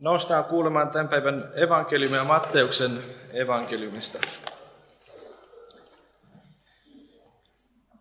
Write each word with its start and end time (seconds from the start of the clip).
Noustaan 0.00 0.44
kuulemaan 0.44 0.90
tämän 0.90 1.08
päivän 1.08 1.52
evankeliumia 1.54 2.24
Matteuksen 2.24 3.04
evankeliumista. 3.32 4.18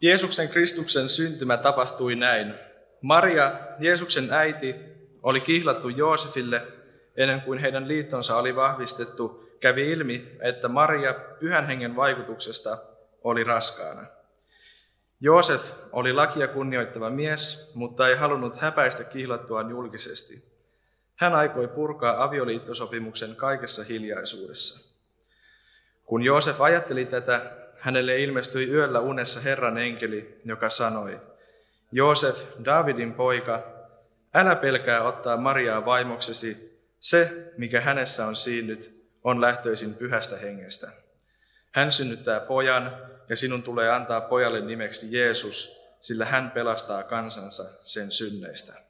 Jeesuksen 0.02 0.50
Kristuksen 0.50 1.10
syntymä 1.10 1.58
tapahtui 1.58 2.16
näin. 2.16 2.54
Maria, 3.02 3.52
Jeesuksen 3.80 4.34
äiti, 4.34 4.76
oli 5.24 5.42
kihlattu 5.42 5.90
Joosefille 5.90 6.68
ennen 7.16 7.42
kuin 7.42 7.60
heidän 7.60 7.88
liittonsa 7.88 8.38
oli 8.38 8.56
vahvistettu. 8.56 9.48
Kävi 9.60 9.92
ilmi, 9.92 10.32
että 10.40 10.68
Maria 10.68 11.14
pyhän 11.14 11.68
hengen 11.68 11.96
vaikutuksesta 11.96 12.78
oli 13.24 13.44
raskaana. 13.44 14.06
Joosef 15.20 15.72
oli 15.92 16.14
lakia 16.14 16.48
kunnioittava 16.48 17.10
mies, 17.10 17.72
mutta 17.76 18.08
ei 18.08 18.16
halunnut 18.16 18.58
häpäistä 18.58 19.04
kihlattuaan 19.04 19.70
julkisesti. 19.70 20.47
Hän 21.18 21.36
aikoi 21.36 21.68
purkaa 21.68 22.24
avioliittosopimuksen 22.24 23.36
kaikessa 23.36 23.84
hiljaisuudessa. 23.84 24.98
Kun 26.06 26.24
Joosef 26.24 26.62
ajatteli 26.62 27.06
tätä, 27.06 27.52
hänelle 27.80 28.20
ilmestyi 28.20 28.70
yöllä 28.70 29.00
unessa 29.00 29.42
Herran 29.42 29.78
enkeli, 29.78 30.42
joka 30.46 30.70
sanoi, 30.70 31.22
Joosef, 31.92 32.38
Davidin 32.66 33.14
poika, 33.14 33.64
älä 34.34 34.56
pelkää 34.56 35.04
ottaa 35.04 35.38
Mariaa 35.38 35.86
vaimoksesi, 35.86 36.80
se, 37.00 37.52
mikä 37.58 37.82
hänessä 37.82 38.28
on 38.28 38.36
siinnyt, 38.36 39.08
on 39.24 39.42
lähtöisin 39.42 39.96
pyhästä 39.96 40.38
hengestä. 40.38 40.92
Hän 41.72 41.92
synnyttää 41.92 42.40
pojan, 42.40 42.98
ja 43.30 43.36
sinun 43.36 43.64
tulee 43.64 43.92
antaa 43.92 44.22
pojalle 44.22 44.62
nimeksi 44.62 45.18
Jeesus, 45.18 45.82
sillä 46.02 46.26
hän 46.26 46.52
pelastaa 46.52 47.04
kansansa 47.04 47.64
sen 47.86 48.12
synneistä. 48.12 48.87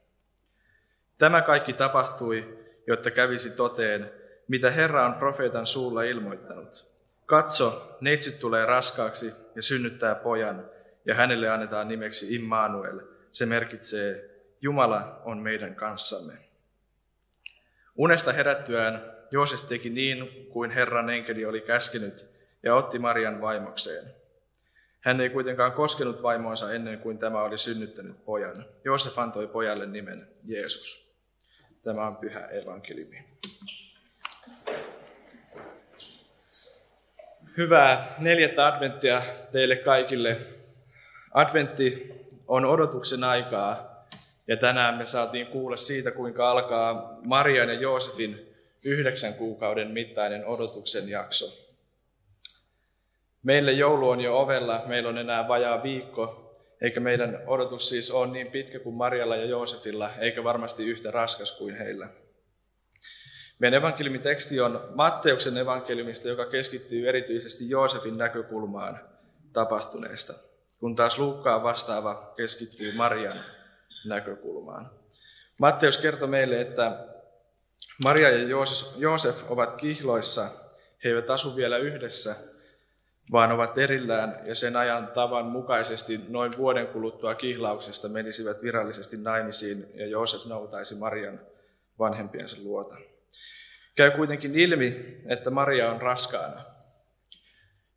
Tämä 1.17 1.41
kaikki 1.41 1.73
tapahtui, 1.73 2.59
jotta 2.87 3.11
kävisi 3.11 3.55
toteen, 3.55 4.11
mitä 4.47 4.71
Herra 4.71 5.05
on 5.05 5.13
profeetan 5.13 5.67
suulla 5.67 6.03
ilmoittanut. 6.03 6.87
Katso, 7.25 7.97
neitsyt 8.01 8.39
tulee 8.39 8.65
raskaaksi 8.65 9.33
ja 9.55 9.61
synnyttää 9.61 10.15
pojan, 10.15 10.65
ja 11.05 11.15
hänelle 11.15 11.49
annetaan 11.49 11.87
nimeksi 11.87 12.35
Immanuel. 12.35 12.99
Se 13.31 13.45
merkitsee, 13.45 14.29
Jumala 14.61 15.21
on 15.25 15.37
meidän 15.37 15.75
kanssamme. 15.75 16.33
Unesta 17.95 18.33
herättyään 18.33 19.13
Joosef 19.31 19.61
teki 19.67 19.89
niin, 19.89 20.47
kuin 20.49 20.71
Herran 20.71 21.09
enkeli 21.09 21.45
oli 21.45 21.61
käskenyt, 21.61 22.25
ja 22.63 22.75
otti 22.75 22.99
Marian 22.99 23.41
vaimokseen. 23.41 24.05
Hän 24.99 25.21
ei 25.21 25.29
kuitenkaan 25.29 25.71
koskenut 25.71 26.23
vaimoonsa 26.23 26.71
ennen 26.71 26.99
kuin 26.99 27.17
tämä 27.17 27.41
oli 27.41 27.57
synnyttänyt 27.57 28.25
pojan. 28.25 28.65
Joosef 28.83 29.19
antoi 29.19 29.47
pojalle 29.47 29.85
nimen 29.85 30.27
Jeesus. 30.45 31.06
Tämä 31.87 32.07
on 32.07 32.15
pyhä 32.15 32.47
evankeliumi. 32.47 33.23
Hyvää 37.57 38.15
neljättä 38.19 38.67
adventtia 38.67 39.21
teille 39.51 39.75
kaikille. 39.75 40.37
Adventti 41.33 42.11
on 42.47 42.65
odotuksen 42.65 43.23
aikaa 43.23 44.05
ja 44.47 44.57
tänään 44.57 44.97
me 44.97 45.05
saatiin 45.05 45.47
kuulla 45.47 45.77
siitä, 45.77 46.11
kuinka 46.11 46.51
alkaa 46.51 47.19
Marian 47.25 47.69
ja 47.69 47.73
Joosefin 47.73 48.55
yhdeksän 48.83 49.33
kuukauden 49.33 49.91
mittainen 49.91 50.45
odotuksen 50.45 51.09
jakso. 51.09 51.45
Meille 53.43 53.71
joulu 53.71 54.09
on 54.09 54.21
jo 54.21 54.39
ovella, 54.39 54.83
meillä 54.85 55.09
on 55.09 55.17
enää 55.17 55.47
vajaa 55.47 55.83
viikko 55.83 56.46
eikä 56.81 56.99
meidän 56.99 57.43
odotus 57.47 57.89
siis 57.89 58.11
ole 58.11 58.27
niin 58.27 58.51
pitkä 58.51 58.79
kuin 58.79 58.95
Marjalla 58.95 59.35
ja 59.35 59.45
Joosefilla, 59.45 60.09
eikä 60.19 60.43
varmasti 60.43 60.85
yhtä 60.85 61.11
raskas 61.11 61.51
kuin 61.51 61.77
heillä. 61.77 62.09
Meidän 63.59 63.77
evankeliumiteksti 63.77 64.59
on 64.59 64.89
Matteuksen 64.95 65.57
evankeliumista, 65.57 66.27
joka 66.27 66.45
keskittyy 66.45 67.09
erityisesti 67.09 67.69
Joosefin 67.69 68.17
näkökulmaan 68.17 68.99
tapahtuneesta, 69.53 70.33
kun 70.79 70.95
taas 70.95 71.19
Luukkaan 71.19 71.63
vastaava 71.63 72.33
keskittyy 72.35 72.93
Marian 72.95 73.37
näkökulmaan. 74.05 74.91
Matteus 75.59 75.97
kertoo 75.97 76.27
meille, 76.27 76.61
että 76.61 77.07
Maria 78.05 78.29
ja 78.29 78.47
Joosef 78.97 79.51
ovat 79.51 79.73
kihloissa. 79.73 80.49
He 81.03 81.09
eivät 81.09 81.29
asu 81.29 81.55
vielä 81.55 81.77
yhdessä, 81.77 82.35
vaan 83.31 83.51
ovat 83.51 83.77
erillään 83.77 84.39
ja 84.45 84.55
sen 84.55 84.75
ajan 84.75 85.07
tavan 85.07 85.45
mukaisesti 85.45 86.21
noin 86.29 86.57
vuoden 86.57 86.87
kuluttua 86.87 87.35
kihlauksesta 87.35 88.09
menisivät 88.09 88.63
virallisesti 88.63 89.17
naimisiin 89.17 89.85
ja 89.93 90.07
Joosef 90.07 90.45
noutaisi 90.45 90.95
Marian 90.95 91.39
vanhempiensa 91.99 92.57
luota. 92.63 92.95
Käy 93.95 94.11
kuitenkin 94.11 94.55
ilmi, 94.55 95.17
että 95.25 95.49
Maria 95.49 95.91
on 95.91 96.01
raskaana. 96.01 96.61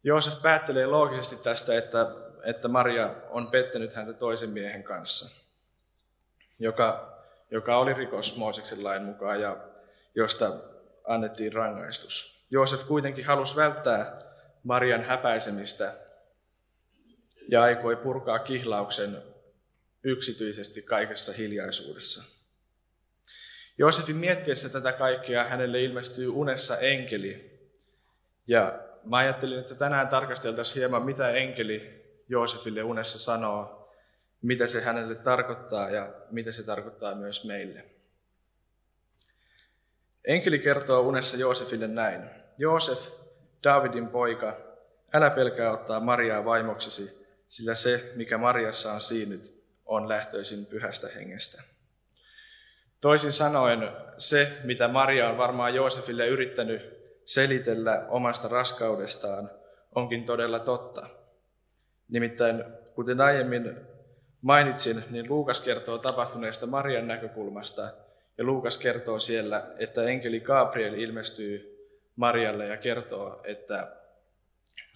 Joosef 0.04 0.42
päättelee 0.42 0.86
loogisesti 0.86 1.44
tästä, 1.44 1.78
että, 1.78 2.06
että 2.44 2.68
Maria 2.68 3.14
on 3.30 3.46
pettänyt 3.46 3.94
häntä 3.94 4.12
toisen 4.12 4.50
miehen 4.50 4.82
kanssa, 4.82 5.46
joka, 6.58 7.18
joka 7.50 7.78
oli 7.78 7.94
rikos 7.94 8.36
Mooseksen 8.36 8.84
lain 8.84 9.02
mukaan 9.02 9.40
ja 9.40 9.56
josta 10.14 10.52
annettiin 11.04 11.52
rangaistus. 11.52 12.44
Joosef 12.50 12.86
kuitenkin 12.86 13.24
halusi 13.24 13.56
välttää 13.56 14.29
Marian 14.64 15.04
häpäisemistä 15.04 15.94
ja 17.48 17.62
aikoi 17.62 17.96
purkaa 17.96 18.38
kihlauksen 18.38 19.22
yksityisesti 20.02 20.82
kaikessa 20.82 21.32
hiljaisuudessa. 21.32 22.40
Joosefin 23.78 24.16
miettiessä 24.16 24.68
tätä 24.68 24.92
kaikkea 24.92 25.44
hänelle 25.44 25.82
ilmestyy 25.82 26.28
unessa 26.28 26.78
enkeli. 26.78 27.60
Ja 28.46 28.78
mä 29.04 29.16
ajattelin, 29.16 29.58
että 29.58 29.74
tänään 29.74 30.08
tarkasteltaisiin 30.08 30.80
hieman, 30.80 31.02
mitä 31.02 31.30
enkeli 31.30 32.04
Joosefille 32.28 32.82
unessa 32.82 33.18
sanoo, 33.18 33.88
mitä 34.42 34.66
se 34.66 34.80
hänelle 34.80 35.14
tarkoittaa 35.14 35.90
ja 35.90 36.14
mitä 36.30 36.52
se 36.52 36.62
tarkoittaa 36.62 37.14
myös 37.14 37.44
meille. 37.44 37.84
Enkeli 40.24 40.58
kertoo 40.58 41.00
unessa 41.00 41.36
Joosefille 41.36 41.88
näin. 41.88 42.30
Joosef, 42.58 43.08
Davidin 43.64 44.08
poika, 44.08 44.56
älä 45.12 45.30
pelkää 45.30 45.72
ottaa 45.72 46.00
Mariaa 46.00 46.44
vaimoksesi, 46.44 47.26
sillä 47.48 47.74
se, 47.74 48.12
mikä 48.16 48.38
Mariassa 48.38 48.92
on 48.92 49.00
siinyt, 49.00 49.64
on 49.86 50.08
lähtöisin 50.08 50.66
pyhästä 50.66 51.08
hengestä. 51.14 51.62
Toisin 53.00 53.32
sanoen, 53.32 53.78
se, 54.16 54.48
mitä 54.64 54.88
Maria 54.88 55.28
on 55.30 55.38
varmaan 55.38 55.74
Joosefille 55.74 56.26
yrittänyt 56.26 57.00
selitellä 57.24 58.06
omasta 58.08 58.48
raskaudestaan, 58.48 59.50
onkin 59.94 60.24
todella 60.24 60.58
totta. 60.58 61.06
Nimittäin, 62.08 62.64
kuten 62.94 63.20
aiemmin 63.20 63.76
mainitsin, 64.42 65.04
niin 65.10 65.28
Luukas 65.28 65.60
kertoo 65.64 65.98
tapahtuneesta 65.98 66.66
Marian 66.66 67.08
näkökulmasta, 67.08 67.88
ja 68.38 68.44
Luukas 68.44 68.78
kertoo 68.78 69.18
siellä, 69.18 69.66
että 69.78 70.02
enkeli 70.02 70.40
Gabriel 70.40 70.94
ilmestyy 70.94 71.79
Marialle 72.16 72.66
ja 72.66 72.76
kertoo, 72.76 73.40
että 73.44 73.96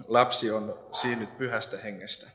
lapsi 0.07 0.51
on 0.51 0.89
siinnyt 0.93 1.39
pyhästä 1.39 1.79
hengestä. 1.79 2.31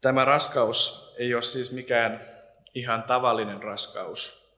Tämä 0.00 0.24
raskaus 0.24 1.14
ei 1.18 1.34
ole 1.34 1.42
siis 1.42 1.72
mikään 1.72 2.32
ihan 2.74 3.02
tavallinen 3.02 3.62
raskaus, 3.62 4.52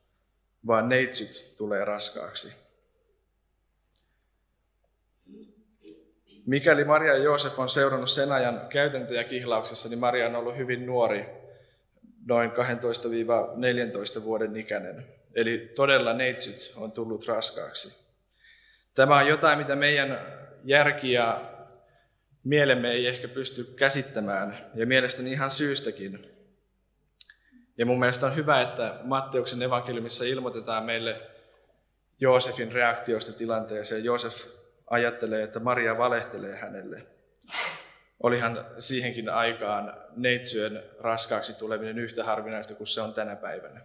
vaan 0.66 0.88
neitsyt 0.88 1.54
tulee 1.56 1.84
raskaaksi. 1.84 2.64
Mikäli 6.46 6.84
Maria 6.84 7.12
ja 7.12 7.22
Joosef 7.22 7.58
on 7.58 7.69
seurannut 7.69 8.10
sen 8.10 8.32
ajan 8.32 8.66
käytäntöjä 8.69 9.25
kihlauksessa, 9.25 9.88
niin 9.88 9.98
Maria 9.98 10.26
on 10.26 10.36
ollut 10.36 10.56
hyvin 10.56 10.86
nuori, 10.86 11.26
noin 12.26 12.50
12-14 14.20 14.25
vuoden 14.25 14.56
ikäinen. 14.56 15.06
Eli 15.34 15.72
todella 15.75 16.12
neitsyt 16.12 16.72
on 16.76 16.92
tullut 16.92 17.26
raskaaksi. 17.26 18.04
Tämä 18.94 19.19
on 19.19 19.26
jotain, 19.26 19.58
mitä 19.58 19.76
meidän 19.76 20.20
järki 20.64 21.12
ja 21.12 21.40
mielemme 22.44 22.90
ei 22.90 23.06
ehkä 23.06 23.28
pysty 23.28 23.64
käsittämään, 23.64 24.70
ja 24.75 24.86
mielestäni 24.86 25.32
ihan 25.32 25.50
syystäkin. 25.50 26.31
Ja 27.78 27.86
mun 27.86 27.98
mielestä 27.98 28.26
on 28.26 28.36
hyvä, 28.36 28.60
että 28.60 28.94
Matteuksen 29.02 29.62
evankeliumissa 29.62 30.25
ilmoitetaan 30.25 30.84
meille 30.84 31.20
Joosefin 32.20 32.72
reaktioista 32.72 33.32
tilanteeseen. 33.32 34.04
Joosef 34.04 34.46
ajattelee, 34.86 35.42
että 35.42 35.60
Maria 35.60 35.98
valehtelee 35.98 36.56
hänelle. 36.56 37.06
Olihan 38.22 38.66
siihenkin 38.78 39.28
aikaan 39.28 39.96
neitsyön 40.16 40.82
raskaaksi 41.00 41.54
tuleminen 41.54 41.98
yhtä 41.98 42.25
harvinaista 42.25 42.75
kuin 42.75 42.86
se 42.86 43.00
on 43.00 43.14
tänä 43.14 43.36
päivänä. 43.36 43.81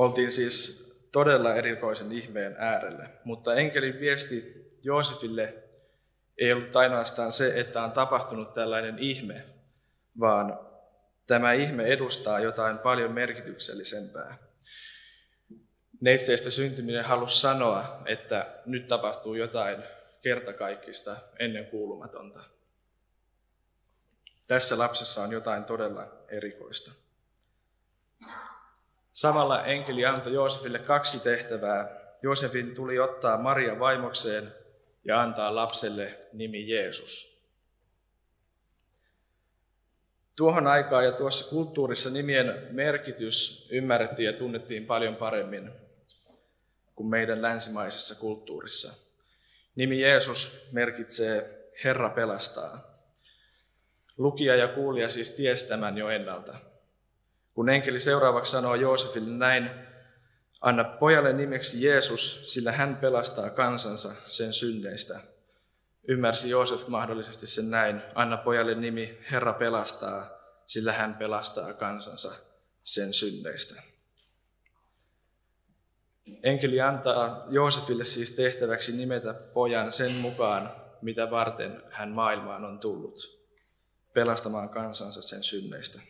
Oltiin 0.00 0.32
siis 0.32 0.90
todella 1.12 1.54
erikoisen 1.54 2.12
ihmeen 2.12 2.56
äärelle, 2.58 3.10
mutta 3.24 3.54
enkelin 3.54 4.00
viesti 4.00 4.66
Joosefille 4.82 5.54
ei 6.38 6.52
ollut 6.52 6.76
ainoastaan 6.76 7.32
se, 7.32 7.60
että 7.60 7.82
on 7.82 7.92
tapahtunut 7.92 8.54
tällainen 8.54 8.98
ihme, 8.98 9.44
vaan 10.20 10.58
tämä 11.26 11.52
ihme 11.52 11.84
edustaa 11.84 12.40
jotain 12.40 12.78
paljon 12.78 13.12
merkityksellisempää. 13.12 14.38
Neitseistä 16.00 16.50
syntyminen 16.50 17.04
halusi 17.04 17.40
sanoa, 17.40 18.02
että 18.06 18.54
nyt 18.66 18.88
tapahtuu 18.88 19.34
jotain 19.34 19.82
kertakaikkista 20.22 21.16
ennen 21.38 21.66
kuulumatonta. 21.66 22.40
Tässä 24.46 24.78
lapsessa 24.78 25.22
on 25.22 25.32
jotain 25.32 25.64
todella 25.64 26.06
erikoista. 26.28 26.92
Samalla 29.20 29.64
enkeli 29.64 30.04
antoi 30.04 30.32
Joosefille 30.32 30.78
kaksi 30.78 31.20
tehtävää. 31.20 31.88
Joosefin 32.22 32.74
tuli 32.74 32.98
ottaa 32.98 33.38
Maria 33.38 33.78
vaimokseen 33.78 34.52
ja 35.04 35.20
antaa 35.20 35.54
lapselle 35.54 36.18
nimi 36.32 36.68
Jeesus. 36.68 37.40
Tuohon 40.36 40.66
aikaan 40.66 41.04
ja 41.04 41.12
tuossa 41.12 41.50
kulttuurissa 41.50 42.10
nimien 42.10 42.66
merkitys 42.70 43.68
ymmärrettiin 43.72 44.26
ja 44.26 44.32
tunnettiin 44.32 44.86
paljon 44.86 45.16
paremmin 45.16 45.70
kuin 46.94 47.06
meidän 47.06 47.42
länsimaisessa 47.42 48.20
kulttuurissa. 48.20 49.06
Nimi 49.74 50.00
Jeesus 50.00 50.68
merkitsee 50.72 51.68
Herra 51.84 52.10
pelastaa. 52.10 52.90
Lukija 54.18 54.56
ja 54.56 54.68
kuulija 54.68 55.08
siis 55.08 55.34
tiesi 55.34 55.68
tämän 55.68 55.98
jo 55.98 56.08
ennalta. 56.08 56.69
Kun 57.60 57.68
enkeli 57.68 57.98
seuraavaksi 57.98 58.52
sanoo 58.52 58.74
Joosefille 58.74 59.30
näin, 59.30 59.70
anna 60.60 60.84
pojalle 60.84 61.32
nimeksi 61.32 61.84
Jeesus, 61.86 62.54
sillä 62.54 62.72
hän 62.72 62.96
pelastaa 62.96 63.50
kansansa 63.50 64.14
sen 64.28 64.52
synneistä. 64.52 65.20
Ymmärsi 66.08 66.50
Joosef 66.50 66.86
mahdollisesti 66.88 67.46
sen 67.46 67.70
näin, 67.70 68.02
anna 68.14 68.36
pojalle 68.36 68.74
nimi 68.74 69.18
Herra 69.30 69.52
pelastaa, 69.52 70.30
sillä 70.66 70.92
hän 70.92 71.14
pelastaa 71.14 71.72
kansansa 71.72 72.34
sen 72.82 73.14
synneistä. 73.14 73.82
Enkeli 76.42 76.80
antaa 76.80 77.46
Joosefille 77.48 78.04
siis 78.04 78.34
tehtäväksi 78.34 78.96
nimetä 78.96 79.34
pojan 79.34 79.92
sen 79.92 80.12
mukaan, 80.12 80.72
mitä 81.02 81.30
varten 81.30 81.82
hän 81.90 82.08
maailmaan 82.08 82.64
on 82.64 82.78
tullut, 82.78 83.40
pelastamaan 84.12 84.68
kansansa 84.68 85.22
sen 85.22 85.42
synneistä. 85.42 86.00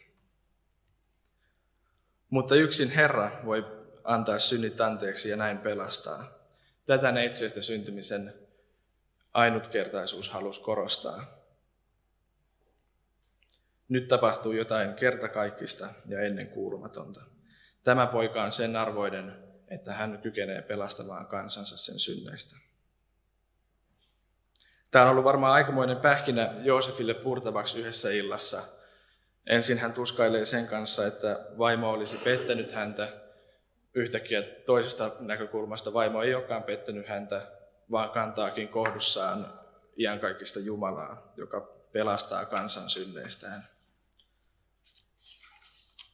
Mutta 2.31 2.55
yksin 2.55 2.91
Herra 2.91 3.41
voi 3.45 3.65
antaa 4.05 4.39
synnit 4.39 4.81
anteeksi 4.81 5.31
ja 5.31 5.37
näin 5.37 5.59
pelastaa. 5.59 6.33
Tätä 6.87 7.13
neitsestä 7.13 7.63
syntymisen 7.63 8.35
ainutkertaisuus 9.35 10.31
halusi 10.31 10.61
korostaa. 10.61 11.25
Nyt 13.89 14.09
tapahtuu 14.09 14.53
jotain 14.53 14.95
kertakaikkista 14.95 15.89
ja 16.07 16.21
ennen 16.21 16.49
kuulumatonta. 16.49 17.21
Tämä 17.85 18.07
poika 18.07 18.43
on 18.43 18.53
sen 18.53 18.77
arvoinen, 18.77 19.37
että 19.69 19.93
hän 19.93 20.19
kykenee 20.23 20.63
pelastamaan 20.63 21.27
kansansa 21.27 21.79
sen 21.79 21.99
synneistä. 21.99 22.57
Tämä 24.91 25.05
on 25.05 25.11
ollut 25.11 25.25
varmaan 25.25 25.53
aikamoinen 25.53 25.97
pähkinä 25.97 26.55
Joosefille 26.63 27.15
purtavaksi 27.15 27.81
yhdessä 27.81 28.11
illassa. 28.11 28.63
Ensin 29.47 29.79
hän 29.79 29.93
tuskailee 29.93 30.45
sen 30.45 30.67
kanssa, 30.67 31.07
että 31.07 31.41
vaimo 31.59 31.91
olisi 31.91 32.19
pettänyt 32.25 32.73
häntä. 32.73 33.09
Yhtäkkiä 33.95 34.43
toisesta 34.43 35.11
näkökulmasta 35.21 35.93
vaimo 35.93 36.23
ei 36.23 36.35
olekaan 36.35 36.63
pettänyt 36.63 37.09
häntä, 37.09 37.47
vaan 37.91 38.11
kantaakin 38.11 38.69
kohdussaan 38.69 39.61
iankaikkista 39.99 40.61
Jumalaa, 40.61 41.33
joka 41.37 41.61
pelastaa 41.93 42.45
kansan 42.45 42.91
synneistään. 42.91 43.67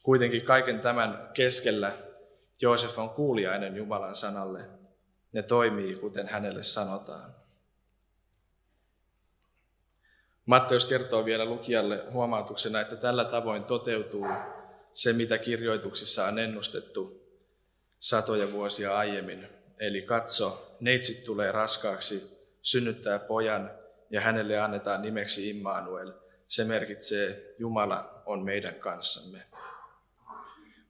Kuitenkin 0.03 0.41
kaiken 0.41 0.79
tämän 0.79 1.29
keskellä 1.33 1.91
Joosef 2.61 2.99
on 2.99 3.09
kuuliainen 3.09 3.75
Jumalan 3.75 4.15
sanalle. 4.15 4.65
Ne 5.31 5.43
toimii, 5.43 5.95
kuten 5.95 6.27
hänelle 6.27 6.63
sanotaan. 6.63 7.35
Matteus 10.47 10.85
kertoo 10.85 11.25
vielä 11.25 11.45
lukijalle 11.45 12.03
huomautuksena, 12.11 12.81
että 12.81 12.95
tällä 12.95 13.25
tavoin 13.25 13.63
toteutuu 13.63 14.27
se, 14.93 15.13
mitä 15.13 15.37
kirjoituksissa 15.37 16.25
on 16.25 16.39
ennustettu 16.39 17.21
satoja 17.99 18.51
vuosia 18.51 18.97
aiemmin. 18.97 19.47
Eli 19.79 20.01
katso, 20.01 20.75
neitsyt 20.79 21.25
tulee 21.25 21.51
raskaaksi, 21.51 22.37
synnyttää 22.61 23.19
pojan 23.19 23.71
ja 24.09 24.21
hänelle 24.21 24.59
annetaan 24.59 25.01
nimeksi 25.01 25.49
Immanuel. 25.49 26.13
Se 26.47 26.63
merkitsee, 26.63 27.55
Jumala 27.59 28.21
on 28.25 28.43
meidän 28.43 28.75
kanssamme. 28.75 29.43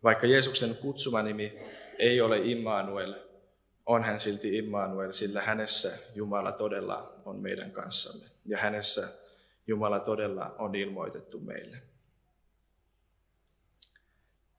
Vaikka 0.03 0.27
Jeesuksen 0.27 0.75
kutsuma 0.75 1.21
nimi 1.21 1.59
ei 1.99 2.21
ole 2.21 2.37
Immanuel, 2.37 3.15
on 3.85 4.03
hän 4.03 4.19
silti 4.19 4.57
Immanuel, 4.57 5.11
sillä 5.11 5.41
hänessä 5.41 5.97
Jumala 6.15 6.51
todella 6.51 7.13
on 7.25 7.39
meidän 7.39 7.71
kanssamme. 7.71 8.25
Ja 8.45 8.57
hänessä 8.57 9.26
Jumala 9.67 9.99
todella 9.99 10.55
on 10.59 10.75
ilmoitettu 10.75 11.39
meille. 11.39 11.77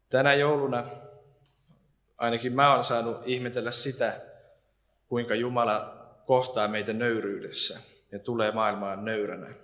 Tänä 0.09 0.35
jouluna 0.35 0.85
ainakin 2.19 2.53
mä 2.53 2.73
olen 2.73 2.85
saanut 2.85 3.17
ihmetellä 3.27 3.71
sitä, 3.71 4.21
kuinka 5.09 5.35
Jumala 5.35 6.07
kohtaa 6.27 6.69
meitä 6.69 6.93
nöyryydessä 6.93 7.81
ja 8.13 8.19
tulee 8.19 8.51
maailmaan 8.51 9.05
nöyränä. 9.05 9.55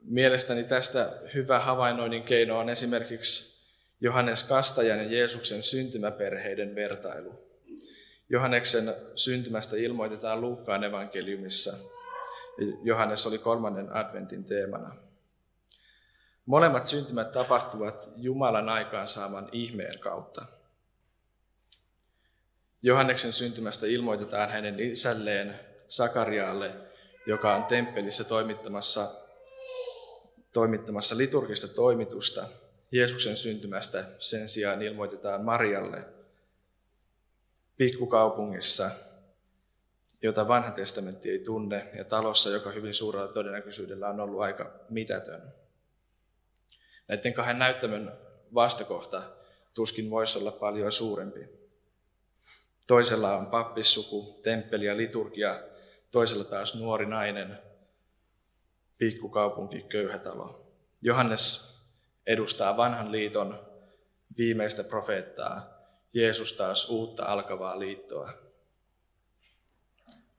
Mielestäni 0.00 0.64
tästä 0.64 1.12
hyvä 1.34 1.58
havainnoinnin 1.60 2.22
keino 2.22 2.58
on 2.58 2.68
esimerkiksi 2.68 3.56
Johannes 4.00 4.48
Kastajan 4.48 4.98
ja 4.98 5.12
Jeesuksen 5.12 5.62
syntymäperheiden 5.62 6.74
vertailu. 6.74 7.34
Johanneksen 8.28 8.94
syntymästä 9.14 9.76
ilmoitetaan 9.76 10.40
Luukkaan 10.40 10.84
evankeliumissa. 10.84 11.95
Johannes 12.82 13.26
oli 13.26 13.38
kolmannen 13.38 13.96
adventin 13.96 14.44
teemana. 14.44 14.96
Molemmat 16.46 16.86
syntymät 16.86 17.32
tapahtuvat 17.32 18.08
Jumalan 18.16 18.68
aikaansaaman 18.68 19.48
ihmeen 19.52 19.98
kautta. 19.98 20.46
Johanneksen 22.82 23.32
syntymästä 23.32 23.86
ilmoitetaan 23.86 24.50
hänen 24.50 24.80
isälleen 24.80 25.60
Sakariaalle, 25.88 26.74
joka 27.26 27.54
on 27.54 27.64
temppelissä 27.64 28.24
toimittamassa 28.24 29.10
toimittamassa 30.52 31.16
liturgista 31.16 31.68
toimitusta 31.68 32.48
Jeesuksen 32.92 33.36
syntymästä 33.36 34.04
sen 34.18 34.48
sijaan 34.48 34.82
ilmoitetaan 34.82 35.44
Marialle 35.44 36.04
pikkukaupungissa, 37.76 38.90
jota 40.22 40.48
vanha 40.48 40.70
testamentti 40.70 41.30
ei 41.30 41.38
tunne, 41.38 41.90
ja 41.98 42.04
talossa, 42.04 42.50
joka 42.50 42.70
hyvin 42.70 42.94
suurella 42.94 43.28
todennäköisyydellä 43.28 44.08
on 44.08 44.20
ollut 44.20 44.40
aika 44.40 44.80
mitätön. 44.90 45.42
Näiden 47.08 47.34
kahden 47.34 47.58
näyttämön 47.58 48.12
vastakohta 48.54 49.22
tuskin 49.74 50.10
voisi 50.10 50.38
olla 50.38 50.52
paljon 50.52 50.92
suurempi. 50.92 51.48
Toisella 52.86 53.36
on 53.36 53.46
pappissuku, 53.46 54.40
temppeli 54.42 54.84
ja 54.86 54.96
liturgia, 54.96 55.60
toisella 56.10 56.44
taas 56.44 56.80
nuori 56.80 57.06
nainen, 57.06 57.58
pikkukaupunki, 58.98 59.82
köyhä 59.82 60.18
talo. 60.18 60.66
Johannes 61.02 61.76
edustaa 62.26 62.76
vanhan 62.76 63.12
liiton 63.12 63.66
viimeistä 64.36 64.84
profeettaa, 64.84 65.76
Jeesus 66.12 66.56
taas 66.56 66.90
uutta 66.90 67.24
alkavaa 67.24 67.78
liittoa. 67.78 68.45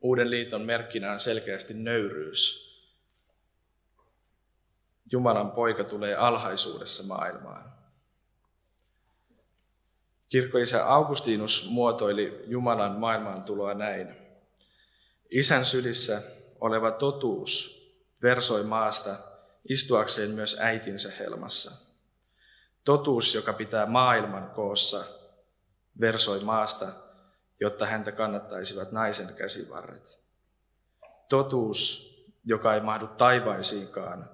Uuden 0.02 0.30
liiton 0.30 0.62
merkkinä 0.62 1.12
on 1.12 1.20
selkeästi 1.20 1.74
nöyryys. 1.74 2.68
Jumalan 5.12 5.52
poika 5.52 5.84
tulee 5.84 6.16
alhaisuudessa 6.16 7.04
maailmaan. 7.04 7.74
Kirkkoisä 10.30 10.94
Augustinus 10.94 11.70
muotoili 11.70 12.44
Jumalan 12.48 12.92
maailmaantuloa 12.92 13.74
näin. 13.74 14.16
Isän 15.30 15.66
sylissä 15.66 16.22
oleva 16.62 16.92
totuus 16.92 17.78
versoi 18.22 18.64
maasta 18.64 19.16
istuakseen 19.70 20.30
myös 20.30 20.58
äitinsä 20.60 21.12
helmassa. 21.20 21.88
Totuus, 22.84 23.36
joka 23.36 23.54
pitää 23.54 23.86
maailman 23.86 24.50
koossa, 24.50 25.06
versoi 26.00 26.40
maasta, 26.40 26.88
jotta 27.60 27.86
häntä 27.86 28.12
kannattaisivat 28.12 28.92
naisen 28.92 29.36
käsivarret. 29.36 30.20
Totuus, 31.30 32.08
joka 32.46 32.74
ei 32.74 32.82
mahdu 32.82 33.08
taivaisiinkaan, 33.08 34.30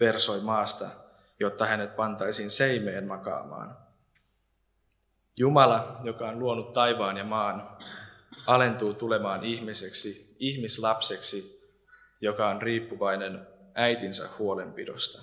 versoi 0.00 0.40
maasta, 0.40 0.88
jotta 1.40 1.66
hänet 1.66 1.96
pantaisiin 1.96 2.50
seimeen 2.50 3.06
makaamaan. 3.06 3.76
Jumala, 5.36 6.00
joka 6.04 6.28
on 6.28 6.38
luonut 6.38 6.72
taivaan 6.72 7.16
ja 7.16 7.24
maan, 7.24 7.76
alentuu 8.46 8.94
tulemaan 8.94 9.44
ihmiseksi, 9.44 10.36
ihmislapseksi, 10.38 11.70
joka 12.20 12.48
on 12.48 12.62
riippuvainen 12.62 13.46
äitinsä 13.74 14.28
huolenpidosta. 14.38 15.22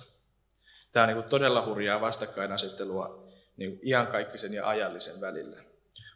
Tämä 0.92 1.06
on 1.06 1.14
niin 1.14 1.24
todella 1.28 1.66
hurjaa 1.66 2.00
vastakkainasettelua 2.00 3.28
niin 3.56 3.80
iankaikkisen 3.82 4.54
ja 4.54 4.68
ajallisen 4.68 5.20
välillä. 5.20 5.67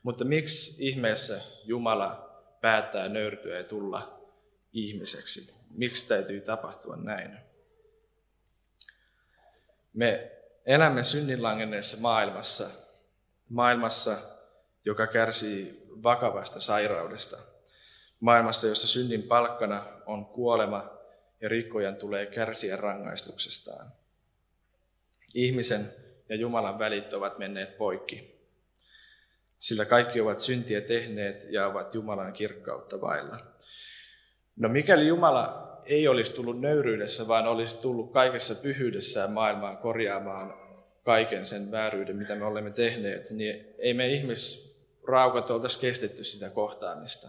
Mutta 0.03 0.25
miksi 0.25 0.89
ihmeessä 0.89 1.41
Jumala 1.65 2.41
päättää 2.61 3.09
nöyrtyä 3.09 3.57
ja 3.57 3.65
tulla 3.65 4.21
ihmiseksi? 4.73 5.55
Miksi 5.71 6.09
täytyy 6.09 6.41
tapahtua 6.41 6.97
näin? 6.97 7.39
Me 9.93 10.33
elämme 10.67 11.03
synninlangenneessa 11.03 12.01
maailmassa, 12.01 12.71
maailmassa, 13.49 14.19
joka 14.85 15.07
kärsii 15.07 15.83
vakavasta 16.03 16.61
sairaudesta. 16.61 17.39
Maailmassa, 18.21 18.67
jossa 18.67 18.89
synnin 18.89 19.23
palkkana 19.23 19.87
on 20.07 20.27
kuolema 20.27 20.91
ja 21.41 21.49
rikkojan 21.49 21.97
tulee 21.97 22.27
kärsiä 22.27 22.77
rangaistuksestaan. 22.77 23.93
Ihmisen 25.35 25.95
ja 26.29 26.37
Jumalan 26.37 26.79
välit 26.79 27.13
ovat 27.13 27.39
menneet 27.39 27.79
poikki, 27.79 28.32
sillä 29.62 29.85
kaikki 29.85 30.21
ovat 30.21 30.40
syntiä 30.40 30.81
tehneet 30.81 31.47
ja 31.50 31.66
ovat 31.66 31.95
Jumalan 31.95 32.33
kirkkautta 32.33 33.00
vailla. 33.00 33.37
No 34.57 34.69
mikäli 34.69 35.07
Jumala 35.07 35.73
ei 35.85 36.09
olisi 36.09 36.35
tullut 36.35 36.61
nöyryydessä, 36.61 37.28
vaan 37.28 37.47
olisi 37.47 37.81
tullut 37.81 38.12
kaikessa 38.12 38.62
pyhyydessään 38.62 39.33
maailmaan 39.33 39.76
korjaamaan 39.76 40.54
kaiken 41.04 41.47
sen 41.47 41.71
vääryyden, 41.71 42.16
mitä 42.16 42.35
me 42.35 42.45
olemme 42.45 42.71
tehneet, 42.71 43.31
niin 43.31 43.75
ei 43.78 43.95
me 43.95 44.09
ihmisraukat 44.09 45.50
oltaisi 45.50 45.81
kestetty 45.81 46.25
sitä 46.25 46.50
kohtaamista. 46.50 47.28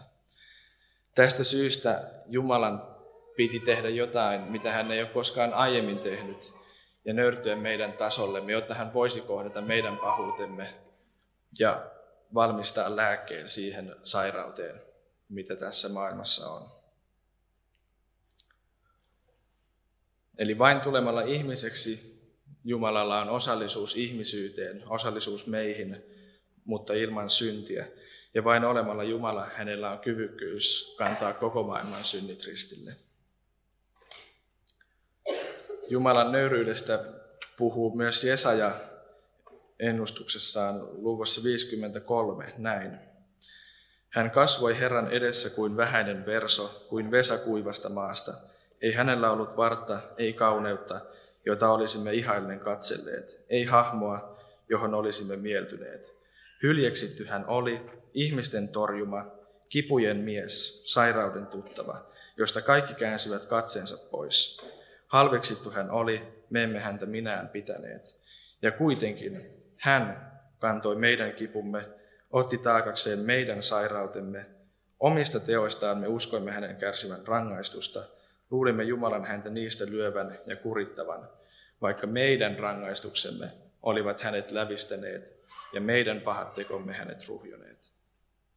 Tästä 1.14 1.44
syystä 1.44 2.10
Jumalan 2.26 2.82
piti 3.36 3.60
tehdä 3.60 3.88
jotain, 3.88 4.40
mitä 4.40 4.72
hän 4.72 4.92
ei 4.92 5.00
ole 5.00 5.08
koskaan 5.08 5.54
aiemmin 5.54 5.98
tehnyt, 5.98 6.52
ja 7.04 7.14
nöyrtyä 7.14 7.56
meidän 7.56 7.92
tasollemme, 7.92 8.52
jotta 8.52 8.74
hän 8.74 8.94
voisi 8.94 9.20
kohdata 9.20 9.60
meidän 9.60 9.96
pahuutemme 9.96 10.74
ja 11.58 11.94
valmistaa 12.34 12.96
lääkkeen 12.96 13.48
siihen 13.48 13.96
sairauteen, 14.02 14.82
mitä 15.28 15.56
tässä 15.56 15.88
maailmassa 15.88 16.50
on. 16.50 16.68
Eli 20.38 20.58
vain 20.58 20.80
tulemalla 20.80 21.22
ihmiseksi 21.22 22.14
Jumalalla 22.64 23.20
on 23.20 23.28
osallisuus 23.28 23.96
ihmisyyteen, 23.96 24.82
osallisuus 24.88 25.46
meihin, 25.46 26.02
mutta 26.64 26.94
ilman 26.94 27.30
syntiä. 27.30 27.86
Ja 28.34 28.44
vain 28.44 28.64
olemalla 28.64 29.04
Jumala 29.04 29.46
hänellä 29.54 29.90
on 29.90 29.98
kyvykkyys 29.98 30.94
kantaa 30.98 31.32
koko 31.32 31.62
maailman 31.62 32.04
synnit 32.04 32.44
ristille. 32.44 32.96
Jumalan 35.88 36.32
nöyryydestä 36.32 37.04
puhuu 37.56 37.96
myös 37.96 38.24
Jesaja 38.24 38.80
ennustuksessaan 39.80 41.02
luvussa 41.02 41.44
53 41.44 42.54
näin. 42.58 42.98
Hän 44.10 44.30
kasvoi 44.30 44.78
Herran 44.78 45.12
edessä 45.12 45.56
kuin 45.56 45.76
vähäinen 45.76 46.26
verso, 46.26 46.86
kuin 46.88 47.10
Vesa 47.10 47.38
kuivasta 47.38 47.88
maasta. 47.88 48.34
Ei 48.80 48.92
hänellä 48.92 49.30
ollut 49.30 49.56
vartta, 49.56 50.00
ei 50.18 50.32
kauneutta, 50.32 51.00
jota 51.46 51.70
olisimme 51.70 52.14
ihaillen 52.14 52.60
katselleet, 52.60 53.44
ei 53.48 53.64
hahmoa, 53.64 54.38
johon 54.68 54.94
olisimme 54.94 55.36
mieltyneet. 55.36 56.16
Hyljeksitty 56.62 57.26
hän 57.26 57.46
oli, 57.46 57.80
ihmisten 58.14 58.68
torjuma, 58.68 59.26
kipujen 59.68 60.16
mies, 60.16 60.82
sairauden 60.92 61.46
tuttava, 61.46 62.06
josta 62.36 62.62
kaikki 62.62 62.94
käänsivät 62.94 63.46
katseensa 63.46 64.10
pois. 64.10 64.60
Halveksittu 65.06 65.70
hän 65.70 65.90
oli, 65.90 66.22
me 66.50 66.62
emme 66.64 66.80
häntä 66.80 67.06
minään 67.06 67.48
pitäneet. 67.48 68.20
Ja 68.62 68.70
kuitenkin 68.70 69.63
hän 69.84 70.32
kantoi 70.58 70.96
meidän 70.96 71.32
kipumme, 71.32 71.88
otti 72.30 72.58
taakakseen 72.58 73.18
meidän 73.18 73.62
sairautemme. 73.62 74.46
Omista 75.00 75.40
teoistaan 75.40 75.98
me 75.98 76.06
uskoimme 76.06 76.52
hänen 76.52 76.76
kärsivän 76.76 77.26
rangaistusta. 77.26 78.02
Luulimme 78.50 78.84
Jumalan 78.84 79.24
häntä 79.24 79.50
niistä 79.50 79.84
lyövän 79.86 80.38
ja 80.46 80.56
kurittavan, 80.56 81.28
vaikka 81.82 82.06
meidän 82.06 82.58
rangaistuksemme 82.58 83.50
olivat 83.82 84.20
hänet 84.20 84.50
lävistäneet 84.50 85.44
ja 85.72 85.80
meidän 85.80 86.20
pahat 86.20 86.54
tekomme 86.54 86.92
hänet 86.92 87.28
ruhjoneet. 87.28 87.92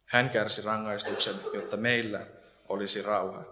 Hän 0.04 0.30
kärsi 0.30 0.62
rangaistuksen, 0.66 1.34
jotta 1.54 1.76
meillä 1.76 2.26
olisi 2.68 3.02
rauha. 3.02 3.44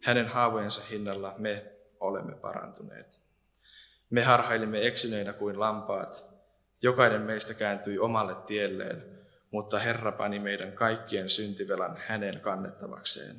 Hänen 0.00 0.26
haavojensa 0.26 0.86
hinnalla 0.90 1.34
me 1.38 1.64
olemme 2.00 2.32
parantuneet. 2.32 3.20
Me 4.10 4.22
harhailimme 4.22 4.86
eksyneinä 4.86 5.32
kuin 5.32 5.60
lampaat. 5.60 6.31
Jokainen 6.82 7.20
meistä 7.20 7.54
kääntyi 7.54 7.98
omalle 7.98 8.34
tielleen, 8.34 9.04
mutta 9.50 9.78
Herra 9.78 10.12
pani 10.12 10.38
meidän 10.38 10.72
kaikkien 10.72 11.28
syntivelan 11.28 11.96
hänen 12.06 12.40
kannettavakseen. 12.40 13.36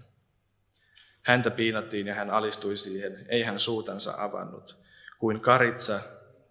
Häntä 1.22 1.52
piinattiin 1.52 2.08
ja 2.08 2.14
hän 2.16 2.30
alistui 2.30 2.78
siihen, 2.78 3.26
ei 3.30 3.44
hän 3.44 3.60
suutansa 3.60 4.14
avannut. 4.18 4.80
Kuin 5.20 5.40
karitsa, 5.40 6.00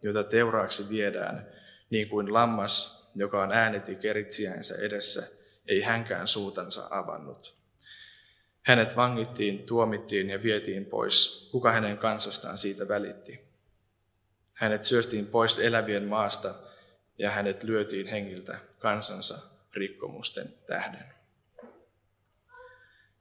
jota 0.02 0.25
teuraaksi 0.25 0.90
viedään, 0.90 1.46
niin 1.90 2.08
kuin 2.08 2.32
lammas, 2.32 3.11
joka 3.14 3.42
on 3.42 3.52
ääneti 3.52 3.94
keritsiänsä 3.94 4.75
edessä, 4.78 5.37
ei 5.66 5.82
hänkään 5.82 6.28
suutansa 6.28 6.88
avannut. 6.90 7.54
Hänet 8.62 8.96
vangittiin, 8.96 9.62
tuomittiin 9.66 10.30
ja 10.30 10.42
vietiin 10.42 10.84
pois. 10.84 11.49
Kuka 11.52 11.72
hänen 11.72 11.99
kansastaan 11.99 12.58
siitä 12.58 12.88
välitti? 12.88 13.40
Hänet 14.54 14.84
syöstiin 14.84 15.26
pois 15.26 15.58
elävien 15.58 16.04
maasta 16.04 16.54
ja 17.23 17.31
hänet 17.31 17.62
lyötiin 17.62 18.07
hengiltä 18.07 18.59
kansansa 18.79 19.38
rikkomusten 19.73 20.55
tähden. 20.67 21.14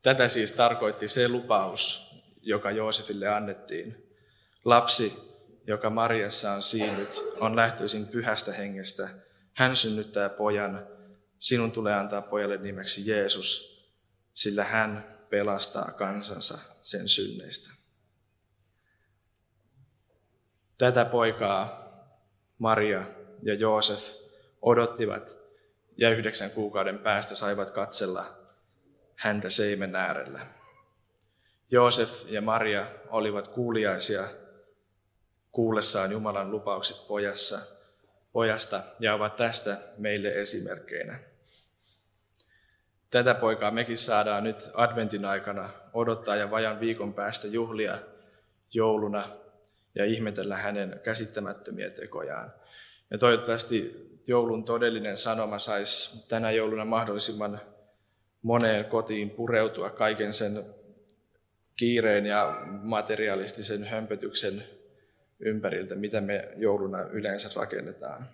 Tätä 0.02 0.28
siis 0.28 0.52
tarkoitti 0.52 1.08
se 1.08 1.28
lupaus, 1.28 2.12
joka 2.42 2.72
Joosefille 2.72 3.28
annettiin. 3.28 4.08
Lapsi, 4.66 5.14
joka 5.68 5.90
Mariassa 5.90 6.52
on 6.52 6.64
siinyt, 6.64 7.10
on 7.40 7.56
lähtöisin 7.56 8.08
pyhästä 8.08 8.54
hengestä. 8.54 9.10
Hän 9.54 9.76
synnyttää 9.76 10.30
pojan. 10.30 10.88
Sinun 11.40 11.72
tulee 11.72 11.94
antaa 11.94 12.22
pojalle 12.22 12.58
nimeksi 12.58 13.12
Jeesus, 13.12 13.82
sillä 14.34 14.64
hän 14.64 15.18
pelastaa 15.30 15.92
kansansa 15.92 16.58
sen 16.84 17.10
synneistä. 17.10 17.70
Tätä 20.78 21.06
poikaa 21.06 21.82
Maria 22.58 23.21
ja 23.42 23.54
Joosef 23.54 24.10
odottivat 24.62 25.38
ja 25.98 26.10
yhdeksän 26.10 26.52
kuukauden 26.52 27.00
päästä 27.00 27.36
saivat 27.36 27.72
katsella 27.72 28.38
häntä 29.16 29.50
seimen 29.50 29.96
äärellä. 29.96 30.48
Joosef 31.72 32.10
ja 32.28 32.42
Maria 32.42 32.86
olivat 33.10 33.48
kuuliaisia 33.48 34.24
kuullessaan 35.52 36.12
Jumalan 36.12 36.52
lupaukset 36.52 37.08
pojassa, 37.08 37.60
pojasta 38.32 38.84
ja 39.00 39.14
ovat 39.14 39.36
tästä 39.36 39.78
meille 39.98 40.42
esimerkkeinä. 40.42 41.20
Tätä 43.10 43.34
poikaa 43.34 43.72
mekin 43.72 43.98
saadaan 43.98 44.44
nyt 44.44 44.72
adventin 44.74 45.26
aikana 45.26 45.70
odottaa 45.94 46.36
ja 46.36 46.52
vajan 46.52 46.80
viikon 46.80 47.14
päästä 47.14 47.48
juhlia 47.48 47.98
jouluna 48.74 49.30
ja 49.96 50.06
ihmetellä 50.06 50.58
hänen 50.58 51.00
käsittämättömiä 51.04 51.90
tekojaan. 51.90 52.54
Ja 53.12 53.18
toivottavasti 53.18 54.10
joulun 54.28 54.64
todellinen 54.64 55.18
sanoma 55.18 55.60
saisi 55.60 56.28
tänä 56.30 56.52
jouluna 56.52 56.86
mahdollisimman 56.86 57.60
moneen 58.42 58.86
kotiin 58.86 59.30
pureutua 59.30 59.90
kaiken 59.90 60.34
sen 60.34 60.66
kiireen 61.76 62.26
ja 62.26 62.62
materialistisen 62.68 63.84
hömpötyksen 63.84 64.64
ympäriltä, 65.40 65.96
mitä 65.96 66.22
me 66.22 66.50
jouluna 66.58 67.02
yleensä 67.02 67.50
rakennetaan. 67.56 68.30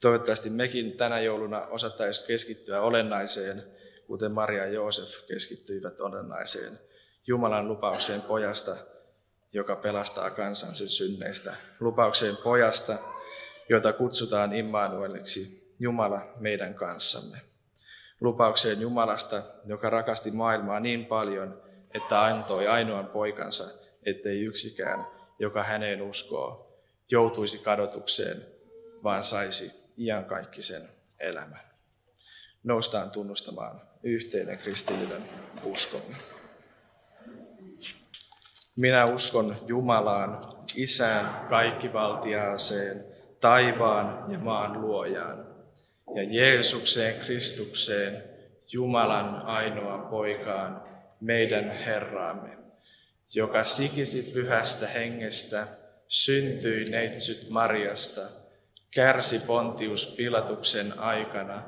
Toivottavasti 0.00 0.50
mekin 0.50 0.92
tänä 0.92 1.20
jouluna 1.20 1.60
osattaisiin 1.66 2.26
keskittyä 2.26 2.80
olennaiseen 2.80 3.62
kuten 4.06 4.32
Maria 4.32 4.66
ja 4.66 4.72
Joosef 4.72 5.26
keskittyivät 5.26 6.00
olennaiseen 6.00 6.78
Jumalan 7.26 7.68
lupaukseen 7.68 8.20
pojasta, 8.20 8.76
joka 9.52 9.76
pelastaa 9.76 10.30
kansansa 10.30 10.88
synneistä. 10.88 11.54
Lupaukseen 11.80 12.36
pojasta, 12.36 12.98
jota 13.68 13.92
kutsutaan 13.92 14.54
Immanueliksi, 14.54 15.74
Jumala 15.78 16.34
meidän 16.36 16.74
kanssamme. 16.74 17.38
Lupaukseen 18.20 18.80
Jumalasta, 18.80 19.42
joka 19.66 19.90
rakasti 19.90 20.30
maailmaa 20.30 20.80
niin 20.80 21.06
paljon, 21.06 21.62
että 21.94 22.24
antoi 22.24 22.68
ainoan 22.68 23.06
poikansa, 23.06 23.64
ettei 24.06 24.40
yksikään, 24.40 25.06
joka 25.38 25.62
häneen 25.62 26.02
uskoo, 26.02 26.78
joutuisi 27.10 27.58
kadotukseen, 27.58 28.46
vaan 29.02 29.22
saisi 29.22 29.72
iankaikkisen 29.98 30.82
elämän. 31.20 31.60
Noustaan 32.64 33.10
tunnustamaan 33.10 33.82
yhteinen 34.02 34.58
kristillinen 34.58 35.22
uskomme. 35.64 36.16
Minä 38.76 39.04
uskon 39.04 39.56
Jumalaan, 39.66 40.40
Isään 40.76 41.46
kaikkivaltiaaseen, 41.48 43.04
taivaan 43.44 44.32
ja 44.32 44.38
maan 44.38 44.80
luojaan, 44.80 45.46
ja 46.14 46.22
Jeesukseen 46.22 47.20
Kristukseen, 47.20 48.22
Jumalan 48.72 49.42
ainoan 49.42 50.06
poikaan, 50.06 50.82
meidän 51.20 51.70
Herraamme, 51.70 52.58
joka 53.34 53.64
sikisi 53.64 54.30
pyhästä 54.34 54.88
hengestä, 54.88 55.66
syntyi 56.08 56.84
neitsyt 56.84 57.50
Marjasta, 57.50 58.20
kärsi 58.94 59.42
Pontius 59.46 60.14
Pilatuksen 60.16 60.98
aikana, 60.98 61.62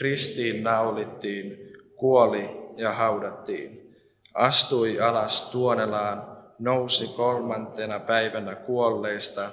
ristiin 0.00 0.64
naulittiin, 0.64 1.72
kuoli 1.96 2.50
ja 2.76 2.92
haudattiin, 2.92 3.96
astui 4.34 5.00
alas 5.00 5.50
tuonelaan, 5.50 6.38
nousi 6.58 7.06
kolmantena 7.16 8.00
päivänä 8.00 8.54
kuolleista, 8.54 9.50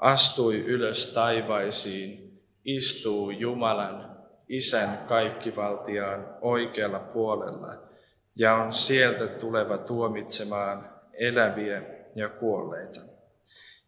astui 0.00 0.64
ylös 0.64 1.14
taivaisiin, 1.14 2.40
istuu 2.64 3.30
Jumalan, 3.30 4.10
Isän 4.48 4.98
kaikkivaltiaan 5.08 6.36
oikealla 6.40 6.98
puolella 6.98 7.82
ja 8.36 8.54
on 8.54 8.72
sieltä 8.72 9.26
tuleva 9.26 9.78
tuomitsemaan 9.78 10.90
eläviä 11.12 11.82
ja 12.14 12.28
kuolleita. 12.28 13.00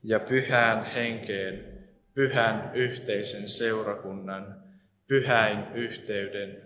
Ja 0.02 0.21
pyhään 0.21 0.85
henkeen, 0.85 1.78
pyhän 2.14 2.71
yhteisen 2.75 3.49
seurakunnan, 3.49 4.62
pyhäin 5.07 5.75
yhteyden, 5.75 6.62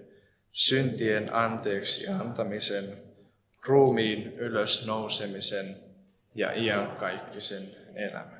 syntien 0.50 1.34
anteeksi 1.34 2.08
antamisen, 2.08 2.84
ruumiin 3.66 4.32
ylös 4.32 4.86
nousemisen 4.86 5.76
ja 6.34 6.52
iankaikkisen 6.52 7.62
elämän. 7.94 8.35